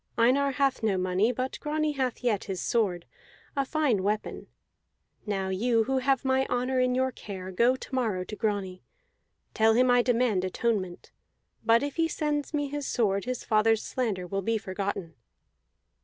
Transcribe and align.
Einar 0.17 0.53
hath 0.53 0.81
no 0.81 0.97
money; 0.97 1.31
but 1.31 1.59
Grani 1.59 1.91
hath 1.91 2.23
yet 2.23 2.45
his 2.45 2.59
sword, 2.59 3.05
a 3.55 3.63
fine 3.63 4.01
weapon. 4.01 4.47
Now 5.27 5.49
you 5.49 5.83
who 5.83 5.99
have 5.99 6.25
my 6.25 6.47
honor 6.49 6.79
in 6.79 6.95
your 6.95 7.11
care, 7.11 7.51
go 7.51 7.75
to 7.75 7.93
morrow 7.93 8.23
to 8.23 8.35
Grani. 8.35 8.83
Tell 9.53 9.75
him 9.75 9.91
I 9.91 10.01
demand 10.01 10.43
atonement; 10.43 11.11
but 11.63 11.83
if 11.83 11.97
he 11.97 12.07
sends 12.07 12.51
me 12.51 12.67
his 12.67 12.87
sword 12.87 13.25
his 13.25 13.43
father's 13.43 13.83
slander 13.83 14.25
will 14.25 14.41
be 14.41 14.57
forgotten." 14.57 15.13